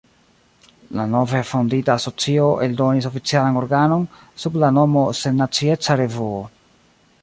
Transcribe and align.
La 0.99 1.03
nove 1.11 1.41
fondita 1.49 1.93
asocio 1.97 2.47
eldonis 2.69 3.09
oficialan 3.11 3.61
organon, 3.63 4.09
sub 4.45 4.61
la 4.65 4.75
nomo 4.79 5.05
"Sennacieca 5.23 6.01
Revuo". 6.05 6.47